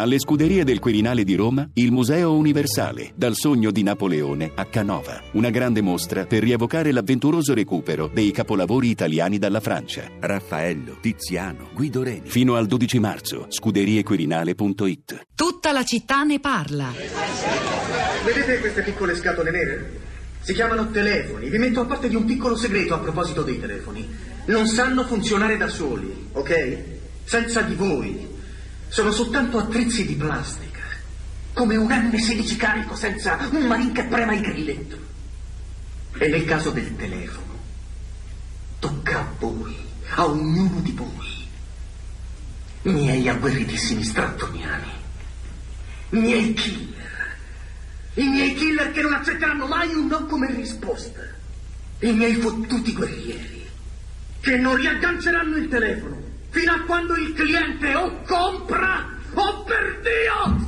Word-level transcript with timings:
Alle 0.00 0.20
scuderie 0.20 0.62
del 0.62 0.78
Quirinale 0.78 1.24
di 1.24 1.34
Roma, 1.34 1.68
il 1.74 1.90
Museo 1.90 2.36
Universale, 2.36 3.10
dal 3.16 3.34
sogno 3.34 3.72
di 3.72 3.82
Napoleone 3.82 4.52
a 4.54 4.64
Canova. 4.66 5.20
Una 5.32 5.50
grande 5.50 5.80
mostra 5.80 6.24
per 6.24 6.40
rievocare 6.40 6.92
l'avventuroso 6.92 7.52
recupero 7.52 8.06
dei 8.06 8.30
capolavori 8.30 8.90
italiani 8.90 9.38
dalla 9.38 9.58
Francia. 9.58 10.04
Raffaello, 10.20 10.98
Tiziano, 11.00 11.70
Guido 11.74 12.04
Reni. 12.04 12.28
Fino 12.28 12.54
al 12.54 12.66
12 12.66 13.00
marzo, 13.00 13.46
scuderiequirinale.it. 13.48 15.26
Tutta 15.34 15.72
la 15.72 15.84
città 15.84 16.22
ne 16.22 16.38
parla. 16.38 16.92
Vedete 18.24 18.60
queste 18.60 18.82
piccole 18.82 19.16
scatole 19.16 19.50
nere? 19.50 20.00
Si 20.42 20.52
chiamano 20.52 20.92
telefoni. 20.92 21.50
Vi 21.50 21.58
metto 21.58 21.80
a 21.80 21.86
parte 21.86 22.08
di 22.08 22.14
un 22.14 22.24
piccolo 22.24 22.54
segreto 22.54 22.94
a 22.94 22.98
proposito 22.98 23.42
dei 23.42 23.58
telefoni. 23.58 24.08
Non 24.46 24.68
sanno 24.68 25.02
funzionare 25.02 25.56
da 25.56 25.66
soli, 25.66 26.28
ok? 26.34 26.78
Senza 27.24 27.62
di 27.62 27.74
voi. 27.74 28.36
Sono 28.88 29.10
soltanto 29.10 29.58
attrezzi 29.58 30.06
di 30.06 30.14
plastica. 30.14 30.80
Come 31.52 31.76
un 31.76 31.88
M16 31.88 32.56
carico 32.56 32.96
senza 32.96 33.38
un 33.50 33.66
marin 33.66 33.92
che 33.92 34.04
prema 34.04 34.32
il 34.32 34.40
grilletto. 34.40 34.96
E 36.18 36.28
nel 36.28 36.44
caso 36.44 36.70
del 36.70 36.96
telefono, 36.96 37.58
tocca 38.78 39.20
a 39.20 39.32
voi, 39.38 39.76
a 40.14 40.26
ognuno 40.26 40.80
di 40.80 40.92
voi. 40.92 41.46
Miei 42.82 43.28
agguerritissimi 43.28 44.02
strattoniani. 44.02 44.92
Miei 46.10 46.54
killer. 46.54 47.36
I 48.14 48.26
miei 48.26 48.54
killer 48.54 48.90
che 48.90 49.02
non 49.02 49.12
accetteranno 49.12 49.66
mai 49.66 49.94
un 49.94 50.06
no 50.06 50.24
come 50.24 50.50
risposta. 50.50 51.20
I 52.00 52.12
miei 52.12 52.34
fottuti 52.34 52.92
guerrieri. 52.94 53.68
Che 54.40 54.56
non 54.56 54.76
riagganceranno 54.76 55.56
il 55.56 55.68
telefono 55.68 56.27
fino 56.50 56.72
a 56.72 56.80
quando 56.82 57.14
il 57.16 57.32
cliente 57.34 57.94
o 57.94 58.22
compra 58.26 59.16
o 59.34 59.62
per 59.64 60.00
Dio 60.02 60.66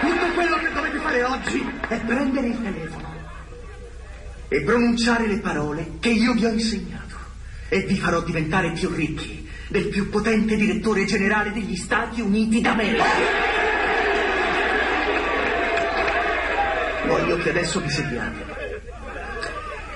Tutto 0.00 0.26
quello 0.34 0.58
che 0.58 0.72
dovete 0.72 0.98
fare 0.98 1.22
oggi 1.24 1.70
è 1.88 2.00
prendere 2.00 2.46
il 2.46 2.62
telefono 2.62 3.06
e 4.48 4.62
pronunciare 4.62 5.26
le 5.26 5.38
parole 5.38 5.92
che 6.00 6.08
io 6.08 6.32
vi 6.32 6.46
ho 6.46 6.50
insegnato. 6.50 7.16
E 7.68 7.82
vi 7.82 7.98
farò 7.98 8.22
diventare 8.22 8.72
più 8.72 8.88
ricchi 8.90 9.46
del 9.68 9.88
più 9.88 10.08
potente 10.08 10.56
direttore 10.56 11.04
generale 11.04 11.52
degli 11.52 11.76
Stati 11.76 12.22
Uniti 12.22 12.62
d'America. 12.62 13.04
Voglio 17.06 17.36
che 17.36 17.50
adesso 17.50 17.80
vi 17.80 17.90
sediate 17.90 18.57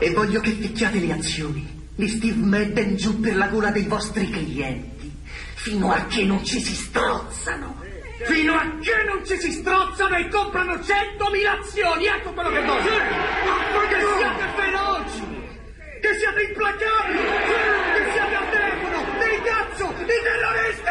e 0.03 0.11
voglio 0.11 0.41
che 0.41 0.51
picchiate 0.51 0.99
le 0.99 1.13
azioni 1.13 1.89
di 1.95 2.09
Steve 2.09 2.45
Madden 2.45 2.97
giù 2.97 3.21
per 3.21 3.37
la 3.37 3.47
gola 3.47 3.71
dei 3.71 3.85
vostri 3.85 4.29
clienti, 4.29 5.13
fino 5.55 5.93
a 5.93 6.07
che 6.07 6.25
non 6.25 6.45
ci 6.45 6.61
si 6.61 6.75
strozzano. 6.75 7.79
Fino 8.25 8.55
a 8.55 8.79
che 8.81 9.05
non 9.07 9.25
ci 9.25 9.39
si 9.39 9.53
strozzano 9.53 10.17
e 10.17 10.29
comprano 10.29 10.75
100.000 10.75 11.47
azioni, 11.47 12.07
ecco 12.07 12.33
quello 12.33 12.51
che 12.51 12.61
voglio. 12.63 12.91
Che 13.89 14.01
siate 14.19 14.45
feroci, 14.57 15.23
che 16.01 16.19
siate 16.19 16.43
implacabili, 16.43 17.19
che 17.95 18.13
siate 18.13 18.35
al 18.35 18.51
telefono, 18.51 19.05
dei 19.19 19.43
cazzo, 19.43 19.95
dei 20.05 20.21
terroristi! 20.23 20.91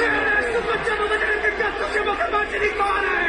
E 0.00 0.04
adesso 0.04 0.62
facciamo 0.62 1.06
vedere 1.06 1.40
che 1.40 1.54
cazzo 1.56 1.90
siamo 1.92 2.16
capaci 2.16 2.58
di 2.58 2.72
fare! 2.76 3.19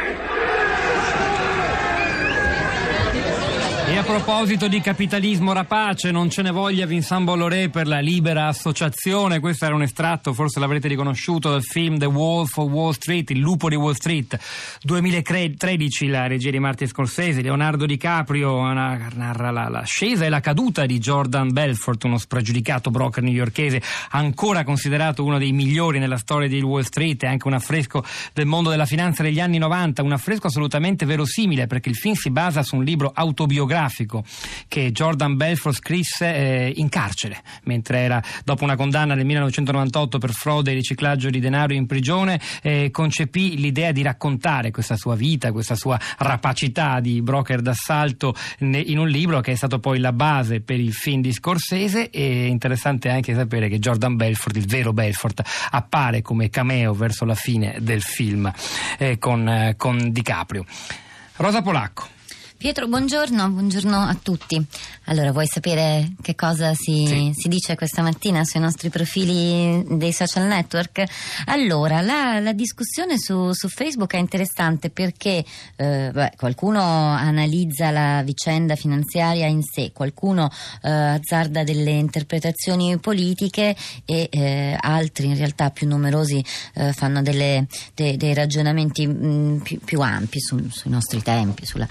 E 3.92 3.98
a 3.98 4.02
proposito 4.04 4.68
di 4.68 4.80
capitalismo 4.80 5.52
rapace, 5.52 6.10
non 6.10 6.30
ce 6.30 6.40
ne 6.40 6.50
voglia 6.50 6.86
Vincent 6.86 7.24
Bolloré 7.24 7.68
per 7.68 7.86
la 7.86 7.98
libera 7.98 8.46
associazione. 8.46 9.38
Questo 9.38 9.66
era 9.66 9.74
un 9.74 9.82
estratto, 9.82 10.32
forse 10.32 10.58
l'avrete 10.60 10.88
riconosciuto, 10.88 11.50
dal 11.50 11.62
film 11.62 11.98
The 11.98 12.06
Wolf 12.06 12.56
of 12.56 12.70
Wall 12.70 12.92
Street, 12.92 13.28
Il 13.32 13.40
lupo 13.40 13.68
di 13.68 13.74
Wall 13.74 13.92
Street, 13.92 14.38
2013, 14.80 16.06
la 16.06 16.26
regia 16.26 16.48
di 16.48 16.58
Martin 16.58 16.86
Scorsese. 16.86 17.42
Leonardo 17.42 17.84
DiCaprio 17.84 18.72
narra 18.72 19.50
la, 19.50 19.68
l'ascesa 19.68 20.24
e 20.24 20.30
la 20.30 20.40
caduta 20.40 20.86
di 20.86 20.98
Jordan 20.98 21.52
Belfort, 21.52 22.04
uno 22.04 22.16
spregiudicato 22.16 22.90
broker 22.90 23.22
newyorkese, 23.22 23.82
ancora 24.12 24.64
considerato 24.64 25.22
uno 25.22 25.36
dei 25.36 25.52
migliori 25.52 25.98
nella 25.98 26.16
storia 26.16 26.48
di 26.48 26.62
Wall 26.62 26.80
Street, 26.80 27.22
e 27.24 27.26
anche 27.26 27.46
un 27.46 27.52
affresco 27.52 28.02
del 28.32 28.46
mondo 28.46 28.70
della 28.70 28.86
finanza 28.86 29.22
degli 29.22 29.38
anni 29.38 29.58
90, 29.58 30.02
un 30.02 30.12
affresco 30.12 30.46
assolutamente 30.46 31.04
verosimile 31.04 31.66
perché 31.66 31.90
il 31.90 31.96
film 31.96 32.14
si 32.14 32.30
basa 32.30 32.62
su 32.62 32.76
un 32.76 32.84
libro 32.84 33.12
autobiografico 33.14 33.80
biografico 33.82 34.24
che 34.68 34.92
Jordan 34.92 35.36
Belfort 35.36 35.76
scrisse 35.76 36.34
eh, 36.34 36.72
in 36.76 36.88
carcere, 36.88 37.42
mentre 37.64 37.98
era 37.98 38.22
dopo 38.44 38.64
una 38.64 38.76
condanna 38.76 39.14
nel 39.14 39.24
1998 39.24 40.18
per 40.18 40.30
frode 40.30 40.70
e 40.70 40.74
riciclaggio 40.74 41.30
di 41.30 41.40
denaro 41.40 41.72
in 41.72 41.86
prigione, 41.86 42.40
eh, 42.62 42.90
concepì 42.90 43.56
l'idea 43.56 43.92
di 43.92 44.02
raccontare 44.02 44.70
questa 44.70 44.96
sua 44.96 45.14
vita, 45.14 45.52
questa 45.52 45.74
sua 45.74 45.98
rapacità 46.18 47.00
di 47.00 47.20
broker 47.22 47.60
d'assalto 47.60 48.34
in 48.58 48.98
un 48.98 49.08
libro 49.08 49.40
che 49.40 49.52
è 49.52 49.54
stato 49.54 49.78
poi 49.78 49.98
la 49.98 50.12
base 50.12 50.60
per 50.60 50.78
il 50.78 50.92
film 50.92 51.20
di 51.20 51.32
Scorsese 51.32 52.10
e 52.10 52.46
interessante 52.46 53.08
anche 53.08 53.34
sapere 53.34 53.68
che 53.68 53.78
Jordan 53.78 54.16
Belfort, 54.16 54.56
il 54.56 54.66
vero 54.66 54.92
Belfort, 54.92 55.42
appare 55.70 56.22
come 56.22 56.50
cameo 56.50 56.92
verso 56.92 57.24
la 57.24 57.34
fine 57.34 57.76
del 57.80 58.02
film 58.02 58.50
eh, 58.98 59.18
con, 59.18 59.48
eh, 59.48 59.74
con 59.76 60.10
DiCaprio. 60.10 60.64
Rosa 61.36 61.62
Polacco. 61.62 62.11
Pietro, 62.62 62.86
buongiorno, 62.86 63.50
buongiorno 63.50 63.96
a 63.96 64.16
tutti. 64.22 64.64
Allora, 65.06 65.32
vuoi 65.32 65.48
sapere 65.48 66.12
che 66.22 66.36
cosa 66.36 66.74
si, 66.74 67.04
sì. 67.08 67.32
si 67.34 67.48
dice 67.48 67.74
questa 67.74 68.02
mattina 68.02 68.44
sui 68.44 68.60
nostri 68.60 68.88
profili 68.88 69.84
dei 69.88 70.12
social 70.12 70.46
network? 70.46 71.02
Allora, 71.46 72.02
la, 72.02 72.38
la 72.38 72.52
discussione 72.52 73.18
su, 73.18 73.50
su, 73.52 73.66
Facebook 73.66 74.14
è 74.14 74.18
interessante 74.18 74.90
perché 74.90 75.44
eh, 75.74 76.10
beh, 76.12 76.34
qualcuno 76.36 76.80
analizza 76.80 77.90
la 77.90 78.22
vicenda 78.22 78.76
finanziaria 78.76 79.46
in 79.46 79.64
sé, 79.64 79.90
qualcuno 79.92 80.48
eh, 80.82 80.88
azzarda 80.88 81.64
delle 81.64 81.90
interpretazioni 81.90 82.96
politiche 82.98 83.74
e 84.04 84.28
eh, 84.30 84.76
altri, 84.80 85.26
in 85.26 85.36
realtà 85.36 85.70
più 85.70 85.88
numerosi, 85.88 86.44
eh, 86.74 86.92
fanno 86.92 87.22
delle, 87.22 87.66
de, 87.92 88.16
dei 88.16 88.34
ragionamenti 88.34 89.04
mh, 89.04 89.26
mm, 89.26 89.56
più, 89.62 89.80
più, 89.80 90.00
ampi 90.00 90.38
su, 90.38 90.68
sui 90.70 90.92
nostri 90.92 91.20
tempi, 91.22 91.66
sulla 91.66 91.88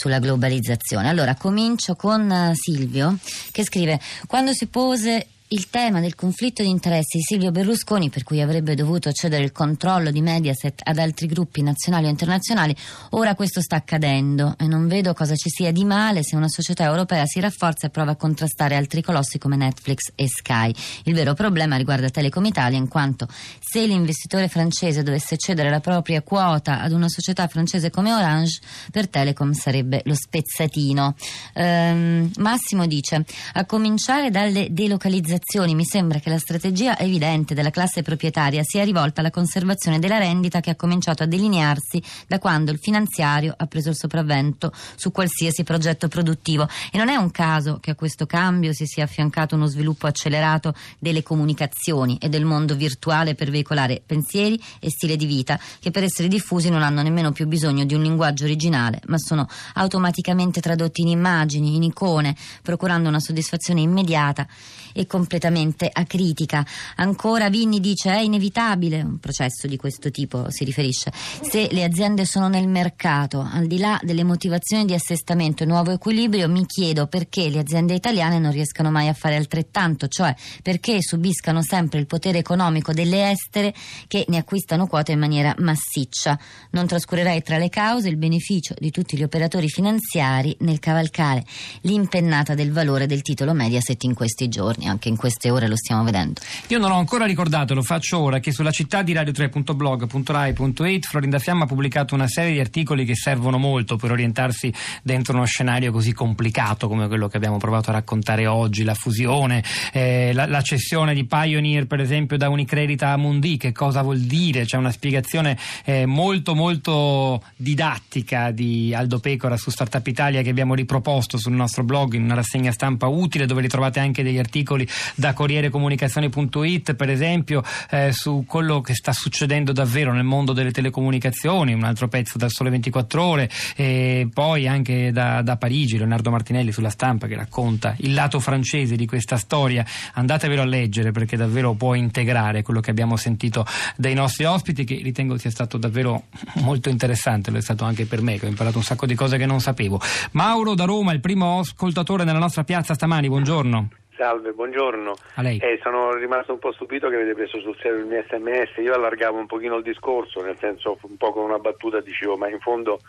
sulla 0.00 0.18
globalizzazione. 0.18 1.10
Allora, 1.10 1.34
comincio 1.34 1.94
con 1.94 2.32
eh, 2.32 2.52
Silvio 2.54 3.18
che 3.52 3.64
scrive: 3.64 4.00
Quando 4.26 4.54
si 4.54 4.66
pose 4.66 5.26
il 5.52 5.68
tema 5.68 5.98
del 5.98 6.14
conflitto 6.14 6.62
di 6.62 6.68
interessi 6.68 7.16
di 7.16 7.24
Silvio 7.24 7.50
Berlusconi, 7.50 8.08
per 8.08 8.22
cui 8.22 8.40
avrebbe 8.40 8.76
dovuto 8.76 9.10
cedere 9.10 9.42
il 9.42 9.50
controllo 9.50 10.12
di 10.12 10.20
Mediaset 10.20 10.80
ad 10.84 10.98
altri 10.98 11.26
gruppi 11.26 11.60
nazionali 11.60 12.06
o 12.06 12.08
internazionali, 12.08 12.76
ora 13.10 13.34
questo 13.34 13.60
sta 13.60 13.74
accadendo 13.74 14.54
e 14.56 14.68
non 14.68 14.86
vedo 14.86 15.12
cosa 15.12 15.34
ci 15.34 15.48
sia 15.48 15.72
di 15.72 15.84
male 15.84 16.22
se 16.22 16.36
una 16.36 16.46
società 16.46 16.84
europea 16.84 17.26
si 17.26 17.40
rafforza 17.40 17.88
e 17.88 17.90
prova 17.90 18.12
a 18.12 18.16
contrastare 18.16 18.76
altri 18.76 19.02
colossi 19.02 19.38
come 19.38 19.56
Netflix 19.56 20.12
e 20.14 20.28
Sky. 20.28 20.72
Il 21.04 21.14
vero 21.14 21.34
problema 21.34 21.74
riguarda 21.74 22.10
Telecom 22.10 22.44
Italia, 22.44 22.78
in 22.78 22.86
quanto 22.86 23.26
se 23.58 23.84
l'investitore 23.86 24.46
francese 24.46 25.02
dovesse 25.02 25.36
cedere 25.36 25.68
la 25.68 25.80
propria 25.80 26.22
quota 26.22 26.80
ad 26.80 26.92
una 26.92 27.08
società 27.08 27.48
francese 27.48 27.90
come 27.90 28.12
Orange, 28.12 28.60
per 28.92 29.08
Telecom 29.08 29.50
sarebbe 29.50 30.02
lo 30.04 30.14
spezzatino. 30.14 31.16
Ehm, 31.54 32.30
Massimo 32.36 32.86
dice, 32.86 33.24
a 33.54 33.64
cominciare 33.64 34.30
dalle 34.30 34.68
delocalizzazioni 34.70 35.38
organizzazioni 35.40 35.74
mi 35.74 35.84
sembra 35.84 36.18
che 36.18 36.28
la 36.28 36.38
strategia 36.38 36.98
evidente 36.98 37.54
della 37.54 37.70
classe 37.70 38.02
proprietaria 38.02 38.62
sia 38.62 38.84
rivolta 38.84 39.20
alla 39.20 39.30
conservazione 39.30 39.98
della 39.98 40.18
rendita 40.18 40.60
che 40.60 40.70
ha 40.70 40.76
cominciato 40.76 41.22
a 41.22 41.26
delinearsi 41.26 42.02
da 42.26 42.38
quando 42.38 42.70
il 42.70 42.78
finanziario 42.78 43.54
ha 43.56 43.66
preso 43.66 43.88
il 43.88 43.96
sopravvento 43.96 44.72
su 44.96 45.10
qualsiasi 45.10 45.64
progetto 45.64 46.08
produttivo. 46.08 46.68
E 46.92 46.98
non 46.98 47.08
è 47.08 47.16
un 47.16 47.30
caso 47.30 47.78
che 47.80 47.92
a 47.92 47.94
questo 47.94 48.26
cambio 48.26 48.72
si 48.72 48.84
sia 48.84 49.04
affiancato 49.04 49.54
uno 49.54 49.66
sviluppo 49.66 50.06
accelerato 50.06 50.74
delle 50.98 51.22
comunicazioni 51.22 52.18
e 52.20 52.28
del 52.28 52.44
mondo 52.44 52.74
virtuale 52.74 53.34
per 53.34 53.50
veicolare 53.50 54.02
pensieri 54.04 54.60
e 54.78 54.90
stile 54.90 55.16
di 55.16 55.26
vita 55.26 55.58
che 55.80 55.90
per 55.90 56.04
essere 56.04 56.28
diffusi 56.28 56.68
non 56.68 56.82
hanno 56.82 57.02
nemmeno 57.02 57.32
più 57.32 57.46
bisogno 57.46 57.84
di 57.84 57.94
un 57.94 58.02
linguaggio 58.02 58.44
originale, 58.44 59.00
ma 59.06 59.16
sono 59.18 59.48
automaticamente 59.74 60.60
tradotti 60.60 61.00
in 61.00 61.08
immagini, 61.08 61.76
in 61.76 61.82
icone, 61.82 62.36
procurando 62.62 63.08
una 63.08 63.20
soddisfazione 63.20 63.80
immediata 63.80 64.46
e 64.92 65.06
completamente 65.06 65.29
completamente 65.30 65.88
acritica. 65.92 66.66
Ancora 66.96 67.48
Vinni 67.48 67.78
dice 67.78 68.10
è 68.10 68.18
inevitabile, 68.18 69.00
un 69.00 69.20
processo 69.20 69.68
di 69.68 69.76
questo 69.76 70.10
tipo 70.10 70.50
si 70.50 70.64
riferisce, 70.64 71.12
se 71.14 71.68
le 71.70 71.84
aziende 71.84 72.24
sono 72.24 72.48
nel 72.48 72.66
mercato, 72.66 73.48
al 73.48 73.68
di 73.68 73.78
là 73.78 74.00
delle 74.02 74.24
motivazioni 74.24 74.84
di 74.84 74.92
assestamento 74.92 75.62
e 75.62 75.66
nuovo 75.66 75.92
equilibrio, 75.92 76.48
mi 76.48 76.66
chiedo 76.66 77.06
perché 77.06 77.48
le 77.48 77.60
aziende 77.60 77.94
italiane 77.94 78.40
non 78.40 78.50
riescano 78.50 78.90
mai 78.90 79.06
a 79.06 79.12
fare 79.12 79.36
altrettanto, 79.36 80.08
cioè 80.08 80.34
perché 80.62 81.00
subiscano 81.00 81.62
sempre 81.62 82.00
il 82.00 82.06
potere 82.06 82.38
economico 82.38 82.92
delle 82.92 83.30
estere 83.30 83.72
che 84.08 84.24
ne 84.26 84.38
acquistano 84.38 84.88
quote 84.88 85.12
in 85.12 85.20
maniera 85.20 85.54
massiccia. 85.58 86.36
Non 86.70 86.88
trascurerei 86.88 87.40
tra 87.42 87.56
le 87.56 87.68
cause 87.68 88.08
il 88.08 88.16
beneficio 88.16 88.74
di 88.78 88.90
tutti 88.90 89.16
gli 89.16 89.22
operatori 89.22 89.68
finanziari 89.68 90.56
nel 90.60 90.80
cavalcare 90.80 91.44
l'impennata 91.82 92.54
del 92.54 92.72
valore 92.72 93.06
del 93.06 93.22
titolo 93.22 93.52
Mediaset 93.52 94.02
in 94.02 94.14
questi 94.14 94.48
giorni, 94.48 94.88
anche 94.88 95.08
in 95.08 95.18
queste 95.20 95.50
ore 95.50 95.68
lo 95.68 95.76
stiamo 95.76 96.02
vedendo. 96.02 96.40
Io 96.68 96.78
non 96.78 96.90
ho 96.90 96.96
ancora 96.96 97.26
ricordato, 97.26 97.74
lo 97.74 97.82
faccio 97.82 98.18
ora, 98.18 98.40
che 98.40 98.52
sulla 98.52 98.70
città 98.70 99.02
di 99.02 99.12
radio3.blog.rai.it 99.12 101.06
Florinda 101.06 101.38
Fiamma 101.38 101.64
ha 101.64 101.66
pubblicato 101.66 102.14
una 102.14 102.26
serie 102.26 102.52
di 102.52 102.58
articoli 102.58 103.04
che 103.04 103.14
servono 103.14 103.58
molto 103.58 103.96
per 103.96 104.12
orientarsi 104.12 104.72
dentro 105.02 105.34
uno 105.34 105.44
scenario 105.44 105.92
così 105.92 106.14
complicato 106.14 106.88
come 106.88 107.06
quello 107.06 107.28
che 107.28 107.36
abbiamo 107.36 107.58
provato 107.58 107.90
a 107.90 107.92
raccontare 107.92 108.46
oggi, 108.46 108.82
la 108.82 108.94
fusione, 108.94 109.62
eh, 109.92 110.32
la, 110.32 110.46
la, 110.46 110.62
cessione 110.62 111.12
di 111.12 111.26
Pioneer 111.26 111.86
per 111.86 112.00
esempio 112.00 112.38
da 112.38 112.48
Unicredit 112.48 113.02
a 113.02 113.18
Mundi, 113.18 113.58
che 113.58 113.72
cosa 113.72 114.00
vuol 114.00 114.20
dire? 114.20 114.64
C'è 114.64 114.78
una 114.78 114.90
spiegazione 114.90 115.58
eh, 115.84 116.06
molto 116.06 116.54
molto 116.54 117.42
didattica 117.56 118.52
di 118.52 118.94
Aldo 118.94 119.18
Pecora 119.18 119.58
su 119.58 119.68
Startup 119.68 120.06
Italia 120.06 120.40
che 120.40 120.48
abbiamo 120.48 120.72
riproposto 120.74 121.36
sul 121.36 121.52
nostro 121.52 121.84
blog 121.84 122.14
in 122.14 122.22
una 122.22 122.36
rassegna 122.36 122.72
stampa 122.72 123.06
utile 123.06 123.44
dove 123.44 123.60
ritrovate 123.60 124.00
anche 124.00 124.22
degli 124.22 124.38
articoli 124.38 124.88
da 125.14 125.32
CorriereComunicazioni.it 125.32 126.94
per 126.94 127.10
esempio 127.10 127.62
eh, 127.90 128.12
su 128.12 128.44
quello 128.46 128.80
che 128.80 128.94
sta 128.94 129.12
succedendo 129.12 129.72
davvero 129.72 130.12
nel 130.12 130.24
mondo 130.24 130.52
delle 130.52 130.70
telecomunicazioni, 130.70 131.72
un 131.72 131.84
altro 131.84 132.08
pezzo 132.08 132.38
da 132.38 132.48
Sole 132.48 132.70
24 132.70 133.22
Ore 133.22 133.50
e 133.76 134.28
poi 134.32 134.66
anche 134.66 135.12
da, 135.12 135.42
da 135.42 135.56
Parigi 135.56 135.96
Leonardo 135.96 136.30
Martinelli 136.30 136.72
sulla 136.72 136.90
stampa 136.90 137.26
che 137.26 137.36
racconta 137.36 137.94
il 137.98 138.14
lato 138.14 138.40
francese 138.40 138.96
di 138.96 139.06
questa 139.06 139.36
storia. 139.36 139.84
Andatevelo 140.14 140.62
a 140.62 140.66
leggere 140.66 141.12
perché 141.12 141.36
davvero 141.36 141.74
può 141.74 141.94
integrare 141.94 142.62
quello 142.62 142.80
che 142.80 142.90
abbiamo 142.90 143.16
sentito 143.16 143.66
dai 143.96 144.14
nostri 144.14 144.44
ospiti 144.44 144.84
che 144.84 145.00
ritengo 145.02 145.36
sia 145.38 145.50
stato 145.50 145.78
davvero 145.78 146.24
molto 146.54 146.88
interessante, 146.88 147.50
lo 147.50 147.58
è 147.58 147.62
stato 147.62 147.84
anche 147.84 148.06
per 148.06 148.22
me 148.22 148.38
che 148.38 148.46
ho 148.46 148.48
imparato 148.48 148.78
un 148.78 148.84
sacco 148.84 149.06
di 149.06 149.14
cose 149.14 149.36
che 149.38 149.46
non 149.46 149.60
sapevo. 149.60 150.00
Mauro 150.32 150.74
da 150.74 150.84
Roma, 150.84 151.12
il 151.12 151.20
primo 151.20 151.60
ascoltatore 151.60 152.24
nella 152.24 152.38
nostra 152.38 152.64
piazza 152.64 152.94
stamani, 152.94 153.28
buongiorno. 153.28 153.88
Salve, 154.20 154.52
buongiorno. 154.52 155.14
Eh, 155.62 155.80
sono 155.82 156.12
rimasto 156.12 156.52
un 156.52 156.58
po' 156.58 156.72
stupito 156.72 157.08
che 157.08 157.14
avete 157.14 157.32
preso 157.32 157.58
sul 157.60 157.74
serio 157.80 158.00
il 158.00 158.04
mio 158.04 158.22
sms. 158.28 158.76
Io 158.82 158.92
allargavo 158.92 159.38
un 159.38 159.46
pochino 159.46 159.76
il 159.76 159.82
discorso, 159.82 160.42
nel 160.42 160.58
senso 160.58 160.98
un 161.00 161.16
po' 161.16 161.32
con 161.32 161.44
una 161.44 161.58
battuta 161.58 162.02
dicevo, 162.02 162.36
ma 162.36 162.46
in 162.50 162.60
fondo 162.60 163.00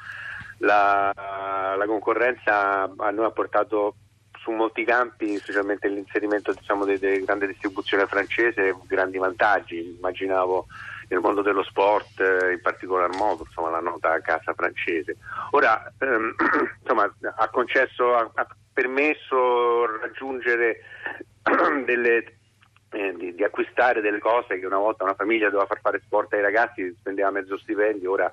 la, 0.59 1.11
la 1.77 1.85
concorrenza 1.85 2.83
a 2.83 3.09
noi 3.09 3.25
ha 3.25 3.31
portato 3.31 3.95
su 4.37 4.51
molti 4.51 4.85
campi, 4.85 5.35
specialmente 5.35 5.89
l'inserimento 5.89 6.53
diciamo, 6.53 6.85
della 6.85 7.17
grande 7.25 7.47
distribuzione 7.47 8.05
francese, 8.05 8.73
grandi 8.87 9.17
vantaggi. 9.17 9.95
Immaginavo 9.97 10.67
nel 11.09 11.19
mondo 11.19 11.41
dello 11.41 11.63
sport, 11.63 12.21
eh, 12.21 12.53
in 12.53 12.61
particolar 12.61 13.13
modo, 13.17 13.43
insomma, 13.45 13.69
la 13.69 13.81
nota 13.81 14.17
casa 14.21 14.53
francese. 14.53 15.17
Ora, 15.49 15.91
ehm, 15.99 16.35
insomma, 16.79 17.13
ha 17.35 17.49
concesso, 17.49 18.15
ha, 18.15 18.31
ha 18.33 18.47
permesso 18.73 19.97
raggiungere 19.99 20.81
delle, 21.85 22.37
eh, 22.91 23.13
di, 23.17 23.35
di, 23.35 23.43
acquistare 23.43 24.01
delle 24.01 24.19
cose 24.19 24.59
che 24.59 24.65
una 24.65 24.77
volta 24.77 25.03
una 25.03 25.15
famiglia 25.15 25.49
doveva 25.49 25.65
far 25.65 25.79
fare 25.81 26.01
sport 26.03 26.33
ai 26.33 26.41
ragazzi, 26.41 26.95
spendeva 26.97 27.31
mezzo 27.31 27.57
stipendio, 27.57 28.11
ora 28.11 28.31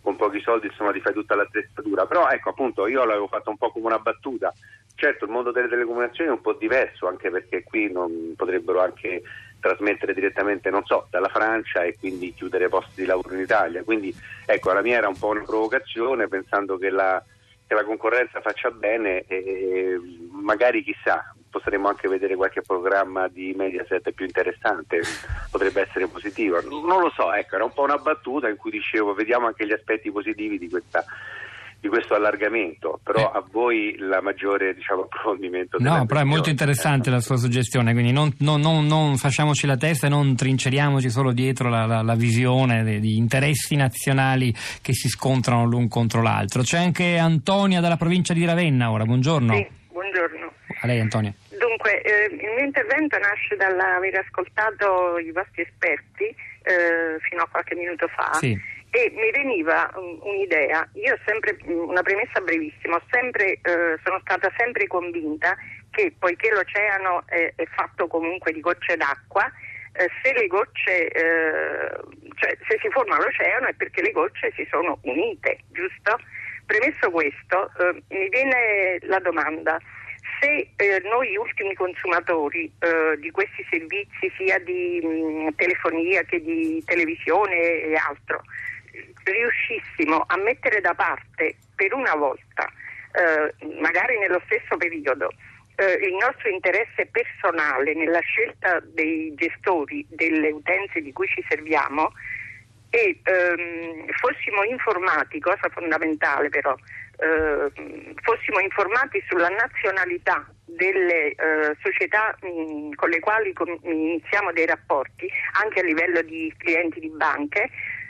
con 0.00 0.16
pochi 0.16 0.40
soldi 0.40 0.68
insomma 0.68 0.92
ti 0.92 1.00
fai 1.00 1.12
tutta 1.12 1.34
l'attrezzatura. 1.34 2.06
Però 2.06 2.28
ecco 2.28 2.50
appunto 2.50 2.86
io 2.86 3.04
l'avevo 3.04 3.28
fatto 3.28 3.50
un 3.50 3.58
po' 3.58 3.70
come 3.70 3.86
una 3.86 3.98
battuta. 3.98 4.52
Certo 4.94 5.24
il 5.24 5.30
mondo 5.30 5.52
delle 5.52 5.68
telecomunicazioni 5.68 6.30
è 6.30 6.32
un 6.32 6.40
po' 6.40 6.54
diverso, 6.54 7.06
anche 7.06 7.30
perché 7.30 7.62
qui 7.62 7.90
non 7.90 8.34
potrebbero 8.36 8.80
anche 8.80 9.22
trasmettere 9.60 10.14
direttamente, 10.14 10.70
non 10.70 10.84
so, 10.84 11.06
dalla 11.10 11.28
Francia 11.28 11.82
e 11.82 11.96
quindi 11.98 12.32
chiudere 12.32 12.68
posti 12.68 13.02
di 13.02 13.06
lavoro 13.06 13.34
in 13.34 13.40
Italia. 13.40 13.82
Quindi 13.82 14.14
ecco, 14.46 14.72
la 14.72 14.82
mia 14.82 14.96
era 14.96 15.08
un 15.08 15.18
po' 15.18 15.28
una 15.28 15.42
provocazione 15.42 16.28
pensando 16.28 16.78
che 16.78 16.90
la 16.90 17.22
che 17.68 17.74
la 17.74 17.84
concorrenza 17.84 18.40
faccia 18.40 18.70
bene 18.70 19.24
e 19.28 20.00
magari 20.30 20.82
chissà 20.82 21.34
potremmo 21.50 21.88
anche 21.88 22.08
vedere 22.08 22.34
qualche 22.34 22.62
programma 22.62 23.28
di 23.28 23.54
Mediaset 23.56 24.10
più 24.12 24.24
interessante, 24.24 25.00
potrebbe 25.50 25.82
essere 25.82 26.06
positivo. 26.06 26.60
Non 26.62 27.00
lo 27.00 27.10
so, 27.10 27.32
ecco, 27.32 27.56
era 27.56 27.64
un 27.64 27.72
po' 27.72 27.82
una 27.82 27.98
battuta 27.98 28.48
in 28.48 28.56
cui 28.56 28.70
dicevo 28.70 29.14
vediamo 29.14 29.46
anche 29.46 29.66
gli 29.66 29.72
aspetti 29.72 30.10
positivi 30.10 30.58
di 30.58 30.68
questa 30.68 31.04
di 31.80 31.88
questo 31.88 32.14
allargamento, 32.14 32.98
però 33.02 33.32
eh. 33.32 33.38
a 33.38 33.44
voi 33.50 33.96
la 33.98 34.20
maggiore 34.20 34.74
diciamo, 34.74 35.02
approfondimento. 35.08 35.76
No, 35.80 36.06
però 36.06 36.20
è 36.20 36.24
molto 36.24 36.50
interessante 36.50 37.10
la 37.10 37.20
sua 37.20 37.36
suggestione, 37.36 37.92
quindi 37.92 38.12
non, 38.12 38.34
non, 38.38 38.60
non, 38.60 38.86
non, 38.86 39.16
facciamoci 39.16 39.66
la 39.66 39.76
testa 39.76 40.06
e 40.06 40.10
non 40.10 40.34
trinceriamoci 40.34 41.08
solo 41.08 41.32
dietro 41.32 41.68
la, 41.68 41.86
la, 41.86 42.02
la 42.02 42.14
visione 42.14 42.82
di 43.00 43.16
interessi 43.16 43.76
nazionali 43.76 44.52
che 44.82 44.92
si 44.92 45.08
scontrano 45.08 45.64
l'un 45.66 45.88
contro 45.88 46.22
l'altro. 46.22 46.62
C'è 46.62 46.78
anche 46.78 47.16
Antonia 47.16 47.80
dalla 47.80 47.96
provincia 47.96 48.34
di 48.34 48.44
Ravenna 48.44 48.90
ora, 48.90 49.04
buongiorno. 49.04 49.54
Sì, 49.54 49.66
buongiorno. 49.88 50.52
A 50.80 50.86
lei 50.86 51.00
Antonia. 51.00 51.32
Dunque, 51.48 52.02
eh, 52.02 52.34
il 52.34 52.36
mio 52.36 52.64
intervento 52.64 53.18
nasce 53.18 53.56
dall'aver 53.56 54.16
ascoltato 54.16 55.18
i 55.18 55.30
vostri 55.32 55.62
esperti 55.62 56.24
eh, 56.24 57.18
fino 57.20 57.42
a 57.42 57.48
qualche 57.50 57.74
minuto 57.74 58.06
fa. 58.08 58.34
Sì 58.34 58.76
e 58.90 59.12
mi 59.14 59.30
veniva 59.30 59.90
um, 59.94 60.18
un'idea, 60.22 60.88
io 60.94 61.18
sempre, 61.26 61.58
mm, 61.66 61.88
una 61.88 62.02
premessa 62.02 62.40
brevissima, 62.40 63.00
sempre, 63.10 63.58
eh, 63.62 63.98
sono 64.02 64.18
stata 64.20 64.50
sempre 64.56 64.86
convinta 64.86 65.56
che 65.90 66.14
poiché 66.18 66.50
l'oceano 66.50 67.22
è, 67.26 67.52
è 67.54 67.64
fatto 67.66 68.06
comunque 68.06 68.52
di 68.52 68.60
gocce 68.60 68.96
d'acqua, 68.96 69.50
eh, 69.92 70.08
se 70.22 70.32
le 70.32 70.46
gocce, 70.46 71.08
eh, 71.08 71.90
cioè 72.34 72.56
se 72.66 72.78
si 72.80 72.88
forma 72.90 73.18
l'oceano 73.18 73.66
è 73.66 73.74
perché 73.74 74.00
le 74.02 74.12
gocce 74.12 74.52
si 74.54 74.66
sono 74.70 74.98
unite, 75.02 75.58
giusto? 75.68 76.18
Premesso 76.64 77.10
questo, 77.10 77.70
eh, 77.80 78.02
mi 78.08 78.28
viene 78.28 78.98
la 79.02 79.18
domanda 79.18 79.78
se 80.40 80.70
eh, 80.76 81.00
noi 81.04 81.36
ultimi 81.36 81.74
consumatori 81.74 82.70
eh, 82.78 83.18
di 83.18 83.30
questi 83.30 83.66
servizi 83.70 84.30
sia 84.36 84.58
di 84.58 85.00
mh, 85.02 85.08
mm, 85.08 85.48
telefonia 85.56 86.22
che 86.22 86.40
di 86.40 86.82
televisione 86.84 87.56
e 87.56 87.94
altro 87.94 88.42
riuscissimo 89.30 90.24
a 90.26 90.36
mettere 90.36 90.80
da 90.80 90.94
parte 90.94 91.56
per 91.74 91.94
una 91.94 92.14
volta, 92.14 92.70
eh, 93.12 93.54
magari 93.80 94.18
nello 94.18 94.40
stesso 94.46 94.76
periodo, 94.76 95.30
eh, 95.76 95.92
il 96.06 96.14
nostro 96.14 96.48
interesse 96.48 97.06
personale 97.06 97.94
nella 97.94 98.20
scelta 98.20 98.80
dei 98.80 99.32
gestori 99.34 100.04
delle 100.08 100.50
utenze 100.50 101.00
di 101.00 101.12
cui 101.12 101.28
ci 101.28 101.44
serviamo 101.48 102.12
e 102.90 103.20
ehm, 103.22 104.06
fossimo 104.12 104.64
informati, 104.64 105.38
cosa 105.40 105.68
fondamentale 105.70 106.48
però, 106.48 106.74
eh, 106.74 108.14
fossimo 108.22 108.60
informati 108.60 109.22
sulla 109.28 109.48
nazionalità 109.48 110.48
delle 110.64 111.30
eh, 111.30 111.76
società 111.82 112.36
mh, 112.40 112.94
con 112.94 113.10
le 113.10 113.20
quali 113.20 113.52
com- 113.52 113.78
iniziamo 113.82 114.52
dei 114.52 114.66
rapporti, 114.66 115.28
anche 115.62 115.80
a 115.80 115.84
livello 115.84 116.22
di 116.22 116.52
clienti 116.56 117.00
di 117.00 117.10
banche, 117.10 117.68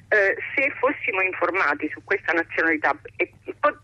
eh, 0.09 0.37
se 0.55 0.71
fossimo 0.79 1.21
informati 1.21 1.89
su 1.93 2.03
questa 2.05 2.33
nazionalità 2.33 2.97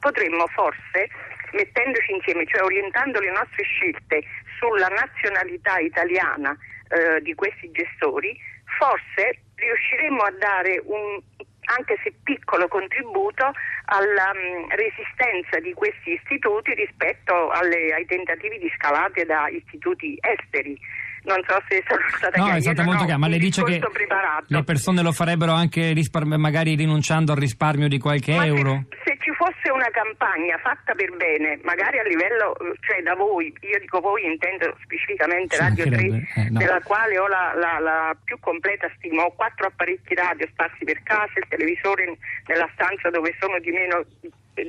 potremmo 0.00 0.46
forse 0.48 1.08
mettendoci 1.52 2.12
insieme, 2.12 2.46
cioè 2.46 2.62
orientando 2.62 3.20
le 3.20 3.30
nostre 3.30 3.62
scelte 3.64 4.22
sulla 4.58 4.88
nazionalità 4.88 5.78
italiana 5.78 6.56
eh, 6.88 7.20
di 7.20 7.34
questi 7.34 7.70
gestori, 7.70 8.36
forse 8.78 9.38
riusciremmo 9.54 10.22
a 10.22 10.30
dare 10.32 10.82
un 10.84 11.20
anche 11.66 11.98
se 12.02 12.12
piccolo 12.22 12.68
contributo 12.68 13.50
alla 13.86 14.32
um, 14.34 14.68
resistenza 14.68 15.58
di 15.60 15.72
questi 15.72 16.12
istituti 16.12 16.74
rispetto 16.74 17.50
alle, 17.50 17.94
ai 17.94 18.04
tentativi 18.04 18.58
di 18.58 18.70
scalate 18.76 19.24
da 19.24 19.48
istituti 19.48 20.18
esteri 20.20 20.78
non 21.24 21.40
so 21.46 21.56
se 21.68 21.82
sono 21.86 22.00
stata 22.08 22.36
no, 22.38 22.44
chiara. 22.44 22.58
è 22.58 22.60
stata 22.60 22.82
molto 22.82 23.04
chiara, 23.04 23.18
ma 23.18 23.28
le 23.28 23.38
dice 23.38 23.62
che 23.62 23.78
preparato. 23.78 24.44
le 24.48 24.62
persone 24.62 25.02
lo 25.02 25.12
farebbero 25.12 25.52
anche 25.52 25.92
rispar- 25.92 26.24
magari 26.24 26.74
rinunciando 26.74 27.32
al 27.32 27.38
risparmio 27.38 27.88
di 27.88 27.98
qualche 27.98 28.34
ma 28.34 28.46
euro? 28.46 28.84
Se, 28.90 28.98
se, 29.04 29.18
ci 29.20 29.32
fosse 29.32 29.70
una 29.72 29.88
campagna 29.90 30.58
fatta 30.58 30.94
per 30.94 31.16
bene, 31.16 31.58
magari 31.62 31.98
a 31.98 32.02
livello, 32.02 32.54
cioè 32.80 33.02
da 33.02 33.14
voi, 33.14 33.52
io 33.60 33.78
dico 33.78 34.00
voi 34.00 34.24
intendo 34.26 34.76
specificamente 34.82 35.56
Radio 35.56 35.84
3, 35.84 36.00
eh, 36.00 36.50
no. 36.50 36.58
della 36.58 36.80
quale 36.82 37.18
ho 37.18 37.26
la, 37.26 37.52
la, 37.56 37.78
la, 37.78 38.16
più 38.22 38.38
completa 38.40 38.90
stima, 38.96 39.24
ho 39.24 39.32
quattro 39.32 39.66
apparecchi 39.66 40.14
radio 40.14 40.46
sparsi 40.48 40.84
per 40.84 41.02
casa, 41.02 41.32
il 41.36 41.46
televisore 41.48 42.16
nella 42.46 42.68
stanza 42.74 43.08
dove 43.08 43.34
sono 43.40 43.58
di 43.60 43.70
meno 43.70 44.04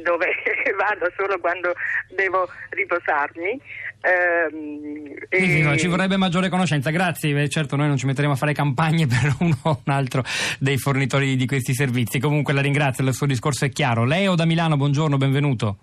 dove 0.03 0.27
vado 0.77 1.11
solo 1.15 1.39
quando 1.39 1.73
devo 2.09 2.47
riposarmi. 2.69 3.61
Ehm, 4.01 5.13
e... 5.29 5.77
Ci 5.77 5.87
vorrebbe 5.87 6.17
maggiore 6.17 6.49
conoscenza, 6.49 6.89
grazie. 6.89 7.47
Certo, 7.49 7.75
noi 7.75 7.87
non 7.87 7.97
ci 7.97 8.05
metteremo 8.05 8.33
a 8.33 8.37
fare 8.37 8.53
campagne 8.53 9.05
per 9.07 9.35
uno 9.39 9.57
o 9.63 9.81
un 9.85 9.93
altro 9.93 10.23
dei 10.59 10.77
fornitori 10.77 11.35
di 11.35 11.45
questi 11.45 11.73
servizi. 11.73 12.19
Comunque 12.19 12.53
la 12.53 12.61
ringrazio, 12.61 13.05
il 13.05 13.13
suo 13.13 13.27
discorso 13.27 13.65
è 13.65 13.69
chiaro. 13.69 14.05
Leo 14.05 14.35
da 14.35 14.45
Milano, 14.45 14.77
buongiorno, 14.77 15.17
benvenuto. 15.17 15.77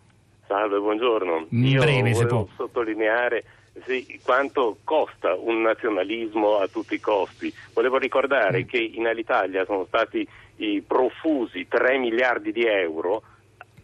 Salve, 0.46 0.78
buongiorno. 0.78 1.46
In 1.50 1.66
Io 1.66 1.80
breve, 1.80 2.14
se 2.14 2.26
può. 2.26 2.46
sottolineare 2.56 3.44
sì, 3.86 4.20
quanto 4.22 4.76
costa 4.84 5.34
un 5.34 5.62
nazionalismo 5.62 6.58
a 6.58 6.68
tutti 6.68 6.94
i 6.94 7.00
costi. 7.00 7.52
Volevo 7.72 7.96
ricordare 7.96 8.60
mm. 8.60 8.66
che 8.66 8.78
in 8.78 9.06
Alitalia 9.06 9.64
sono 9.64 9.84
stati 9.86 10.28
profusi 10.86 11.66
3 11.66 11.98
miliardi 11.98 12.52
di 12.52 12.64
euro 12.64 13.22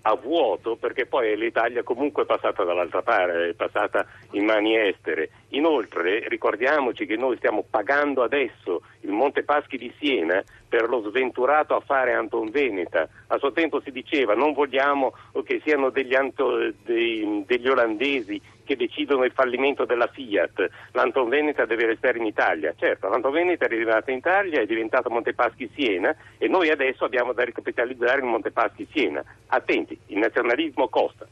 a 0.03 0.15
vuoto 0.15 0.77
perché 0.77 1.07
poi 1.07 1.37
l'Italia 1.37 1.83
comunque 1.83 2.23
è 2.23 2.27
passata 2.27 2.65
dall'altra 2.65 3.03
parte, 3.03 3.49
è 3.49 3.55
passata 3.55 4.07
in 4.33 4.45
mani 4.45 4.77
estere. 4.77 5.31
Inoltre 5.51 6.29
ricordiamoci 6.29 7.07
che 7.07 7.17
noi 7.17 7.37
stiamo 7.37 7.65
pagando 7.69 8.23
adesso 8.23 8.83
il 9.01 9.11
Monte 9.11 9.43
Paschi 9.43 9.77
di 9.77 9.93
Siena 9.99 10.43
per 10.69 10.89
lo 10.89 11.01
sventurato 11.09 11.75
affare 11.75 12.13
Anton 12.13 12.51
Veneta. 12.51 13.09
A 13.29 13.39
suo 13.39 13.53
tempo 13.53 13.81
si 13.81 13.91
diceva 13.91 14.35
non 14.35 14.53
vogliamo 14.53 15.13
che 15.45 15.61
siano 15.65 15.91
degli, 15.91 16.15
anto, 16.15 16.73
dei, 16.85 17.45
degli 17.47 17.69
olandesi 17.69 18.41
che 18.69 18.77
decidono 18.77 19.25
il 19.25 19.33
fallimento 19.33 19.87
della 19.87 20.09
Fiat. 20.09 20.69
L'Anton 20.93 21.31
Veneta 21.31 21.65
deve 21.65 21.87
restare 21.87 22.19
in 22.19 22.27
Italia. 22.27 22.75
Certo, 22.77 23.09
l'Anton 23.09 23.33
Veneta 23.33 23.65
è 23.65 23.73
arrivata 23.73 24.11
in 24.11 24.19
Italia, 24.19 24.61
è 24.61 24.67
diventato 24.67 25.09
Montepaschi 25.09 25.71
Siena 25.75 26.15
e 26.37 26.49
noi 26.49 26.69
adesso 26.69 27.07
abbiamo 27.07 27.33
da 27.33 27.45
ricapitalizzare 27.45 28.19
il 28.19 28.27
Montepaschi 28.27 28.87
Siena. 28.93 29.25
Attenti, 29.47 29.99
il 30.09 30.19
nazionalismo 30.19 30.89
costa. 30.89 31.27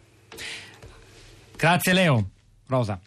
Grazie 1.54 1.92
Leo. 1.92 2.24
Rosa. 2.68 2.98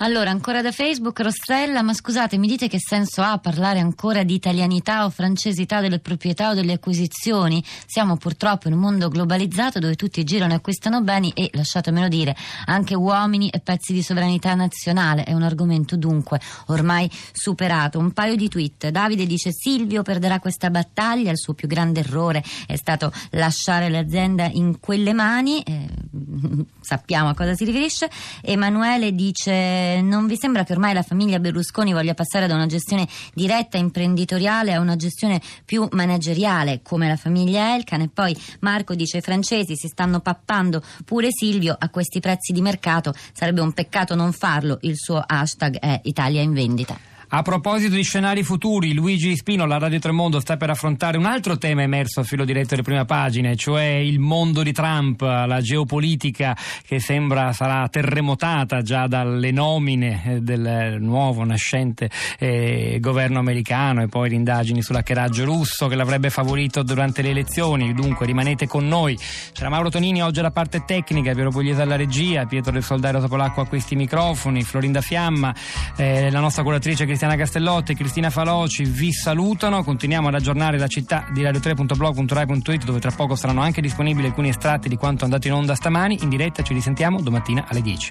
Allora, 0.00 0.28
ancora 0.28 0.60
da 0.60 0.72
Facebook, 0.72 1.20
Rostrella, 1.20 1.80
ma 1.80 1.94
scusate, 1.94 2.36
mi 2.36 2.46
dite 2.46 2.68
che 2.68 2.76
senso 2.78 3.22
ha 3.22 3.38
parlare 3.38 3.78
ancora 3.78 4.24
di 4.24 4.34
italianità 4.34 5.06
o 5.06 5.10
francesità 5.10 5.80
delle 5.80 6.00
proprietà 6.00 6.50
o 6.50 6.54
delle 6.54 6.74
acquisizioni? 6.74 7.64
Siamo 7.86 8.18
purtroppo 8.18 8.68
in 8.68 8.74
un 8.74 8.80
mondo 8.80 9.08
globalizzato 9.08 9.78
dove 9.78 9.96
tutti 9.96 10.22
girano 10.22 10.52
e 10.52 10.56
acquistano 10.56 11.00
beni 11.00 11.30
e, 11.30 11.48
lasciatemelo 11.50 12.08
dire, 12.08 12.36
anche 12.66 12.94
uomini 12.94 13.48
e 13.48 13.60
pezzi 13.60 13.94
di 13.94 14.02
sovranità 14.02 14.54
nazionale. 14.54 15.24
È 15.24 15.32
un 15.32 15.42
argomento 15.42 15.96
dunque 15.96 16.42
ormai 16.66 17.10
superato. 17.32 17.98
Un 17.98 18.12
paio 18.12 18.36
di 18.36 18.50
tweet. 18.50 18.90
Davide 18.90 19.24
dice 19.24 19.50
Silvio 19.50 20.02
perderà 20.02 20.40
questa 20.40 20.68
battaglia, 20.68 21.30
il 21.30 21.38
suo 21.38 21.54
più 21.54 21.68
grande 21.68 22.00
errore 22.00 22.44
è 22.66 22.76
stato 22.76 23.10
lasciare 23.30 23.88
l'azienda 23.88 24.44
in 24.44 24.78
quelle 24.78 25.14
mani. 25.14 25.62
Eh, 25.62 25.88
sappiamo 26.82 27.30
a 27.30 27.34
cosa 27.34 27.54
si 27.54 27.64
riferisce. 27.64 28.10
Emanuele 28.42 29.14
dice 29.14 29.84
non 30.02 30.26
vi 30.26 30.36
sembra 30.36 30.64
che 30.64 30.72
ormai 30.72 30.94
la 30.94 31.02
famiglia 31.02 31.38
Berlusconi 31.38 31.92
voglia 31.92 32.14
passare 32.14 32.46
da 32.46 32.54
una 32.54 32.66
gestione 32.66 33.08
diretta 33.34 33.76
imprenditoriale 33.76 34.74
a 34.74 34.80
una 34.80 34.96
gestione 34.96 35.40
più 35.64 35.86
manageriale 35.92 36.80
come 36.82 37.08
la 37.08 37.16
famiglia 37.16 37.74
Elkan? 37.74 38.02
E 38.02 38.08
poi 38.08 38.36
Marco 38.60 38.94
dice 38.94 39.18
i 39.18 39.22
francesi 39.22 39.76
si 39.76 39.88
stanno 39.88 40.20
pappando 40.20 40.82
pure 41.04 41.28
Silvio 41.30 41.76
a 41.78 41.88
questi 41.88 42.20
prezzi 42.20 42.52
di 42.52 42.60
mercato, 42.60 43.14
sarebbe 43.32 43.60
un 43.60 43.72
peccato 43.72 44.14
non 44.14 44.32
farlo, 44.32 44.78
il 44.82 44.96
suo 44.96 45.22
hashtag 45.24 45.78
è 45.78 46.00
Italia 46.04 46.40
in 46.40 46.52
vendita. 46.52 47.15
A 47.36 47.42
proposito 47.42 47.94
di 47.94 48.02
scenari 48.02 48.42
futuri, 48.42 48.94
Luigi 48.94 49.36
Spino, 49.36 49.66
la 49.66 49.76
Radio 49.76 49.98
Tremondo, 49.98 50.40
sta 50.40 50.56
per 50.56 50.70
affrontare 50.70 51.18
un 51.18 51.26
altro 51.26 51.58
tema 51.58 51.82
emerso 51.82 52.20
a 52.20 52.22
filo 52.22 52.46
diretto 52.46 52.68
delle 52.70 52.82
prime 52.82 53.04
pagine, 53.04 53.56
cioè 53.56 53.82
il 53.82 54.18
mondo 54.20 54.62
di 54.62 54.72
Trump, 54.72 55.20
la 55.20 55.60
geopolitica 55.60 56.56
che 56.86 56.98
sembra 56.98 57.52
sarà 57.52 57.86
terremotata 57.90 58.80
già 58.80 59.06
dalle 59.06 59.50
nomine 59.50 60.22
eh, 60.24 60.40
del 60.40 60.96
nuovo 60.98 61.44
nascente 61.44 62.08
eh, 62.38 62.96
governo 63.02 63.38
americano 63.38 64.00
e 64.00 64.08
poi 64.08 64.30
le 64.30 64.36
indagini 64.36 64.80
sull'hackeraggio 64.80 65.44
russo 65.44 65.88
che 65.88 65.94
l'avrebbe 65.94 66.30
favorito 66.30 66.82
durante 66.82 67.20
le 67.20 67.28
elezioni. 67.28 67.92
Dunque 67.92 68.24
rimanete 68.24 68.66
con 68.66 68.88
noi. 68.88 69.14
C'era 69.52 69.68
Mauro 69.68 69.90
Tonini 69.90 70.22
oggi 70.22 70.38
alla 70.38 70.52
parte 70.52 70.84
tecnica, 70.86 71.34
Piero 71.34 71.50
Pugliese 71.50 71.82
alla 71.82 71.96
regia, 71.96 72.46
Pietro 72.46 72.72
del 72.72 72.82
Soldario 72.82 73.20
Topolacco 73.20 73.60
a 73.60 73.66
questi 73.66 73.94
microfoni, 73.94 74.62
Florinda 74.62 75.02
Fiamma, 75.02 75.54
eh, 75.98 76.30
la 76.30 76.40
nostra 76.40 76.62
curatrice 76.62 77.04
Cristiana 77.04 77.24
Cristiana 77.26 77.36
Castellotti 77.36 77.92
e 77.92 77.94
Cristina 77.96 78.30
Faloci 78.30 78.84
vi 78.84 79.10
salutano. 79.12 79.82
Continuiamo 79.82 80.28
ad 80.28 80.34
aggiornare 80.34 80.78
la 80.78 80.86
città 80.86 81.26
di 81.32 81.42
radio3.blog.rai.it 81.42 82.84
dove 82.84 83.00
tra 83.00 83.10
poco 83.10 83.34
saranno 83.34 83.62
anche 83.62 83.80
disponibili 83.80 84.28
alcuni 84.28 84.50
estratti 84.50 84.88
di 84.88 84.96
quanto 84.96 85.22
è 85.22 85.24
andato 85.24 85.48
in 85.48 85.54
onda 85.54 85.74
stamani. 85.74 86.18
In 86.22 86.28
diretta 86.28 86.62
ci 86.62 86.72
risentiamo 86.72 87.20
domattina 87.20 87.66
alle 87.68 87.82
10. 87.82 88.10